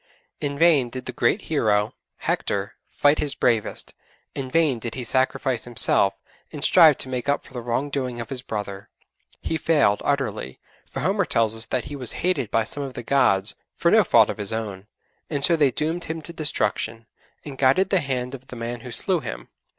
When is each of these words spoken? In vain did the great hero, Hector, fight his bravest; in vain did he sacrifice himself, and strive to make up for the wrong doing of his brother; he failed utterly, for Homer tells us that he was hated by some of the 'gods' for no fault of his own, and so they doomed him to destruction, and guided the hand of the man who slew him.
In 0.39 0.57
vain 0.57 0.89
did 0.89 1.05
the 1.05 1.11
great 1.11 1.43
hero, 1.43 1.93
Hector, 2.17 2.73
fight 2.89 3.19
his 3.19 3.35
bravest; 3.35 3.93
in 4.33 4.49
vain 4.49 4.79
did 4.79 4.95
he 4.95 5.03
sacrifice 5.03 5.65
himself, 5.65 6.15
and 6.51 6.63
strive 6.63 6.97
to 6.97 7.07
make 7.07 7.29
up 7.29 7.45
for 7.45 7.53
the 7.53 7.61
wrong 7.61 7.91
doing 7.91 8.19
of 8.19 8.31
his 8.31 8.41
brother; 8.41 8.89
he 9.41 9.57
failed 9.57 10.01
utterly, 10.03 10.59
for 10.89 11.01
Homer 11.01 11.25
tells 11.25 11.55
us 11.55 11.67
that 11.67 11.85
he 11.85 11.95
was 11.95 12.13
hated 12.25 12.49
by 12.49 12.63
some 12.63 12.81
of 12.81 12.95
the 12.95 13.03
'gods' 13.03 13.53
for 13.75 13.91
no 13.91 14.03
fault 14.03 14.31
of 14.31 14.39
his 14.39 14.51
own, 14.51 14.87
and 15.29 15.43
so 15.43 15.55
they 15.55 15.69
doomed 15.69 16.05
him 16.05 16.19
to 16.23 16.33
destruction, 16.33 17.05
and 17.45 17.59
guided 17.59 17.91
the 17.91 17.99
hand 18.01 18.33
of 18.33 18.47
the 18.47 18.55
man 18.55 18.79
who 18.79 18.89
slew 18.89 19.19
him. 19.19 19.49